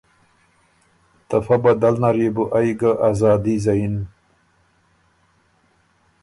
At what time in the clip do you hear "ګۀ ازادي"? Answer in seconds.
2.79-3.55